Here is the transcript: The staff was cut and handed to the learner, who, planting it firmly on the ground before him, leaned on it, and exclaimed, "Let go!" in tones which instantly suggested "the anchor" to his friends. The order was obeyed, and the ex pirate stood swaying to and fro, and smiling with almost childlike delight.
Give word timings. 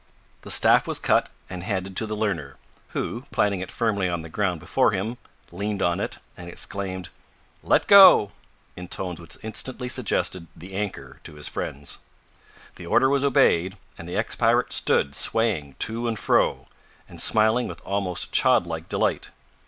The 0.41 0.49
staff 0.49 0.87
was 0.87 0.97
cut 0.97 1.29
and 1.47 1.61
handed 1.61 1.95
to 1.97 2.07
the 2.07 2.15
learner, 2.15 2.57
who, 2.87 3.21
planting 3.29 3.59
it 3.59 3.69
firmly 3.69 4.09
on 4.09 4.23
the 4.23 4.29
ground 4.29 4.59
before 4.59 4.93
him, 4.93 5.19
leaned 5.51 5.83
on 5.83 5.99
it, 5.99 6.17
and 6.35 6.49
exclaimed, 6.49 7.09
"Let 7.61 7.85
go!" 7.85 8.31
in 8.75 8.87
tones 8.87 9.19
which 9.19 9.37
instantly 9.43 9.89
suggested 9.89 10.47
"the 10.55 10.73
anchor" 10.73 11.19
to 11.23 11.35
his 11.35 11.47
friends. 11.47 11.99
The 12.77 12.87
order 12.87 13.09
was 13.09 13.23
obeyed, 13.23 13.77
and 13.95 14.09
the 14.09 14.17
ex 14.17 14.35
pirate 14.35 14.73
stood 14.73 15.13
swaying 15.13 15.75
to 15.77 16.07
and 16.07 16.17
fro, 16.17 16.65
and 17.07 17.21
smiling 17.21 17.67
with 17.67 17.79
almost 17.85 18.31
childlike 18.31 18.89
delight. 18.89 19.29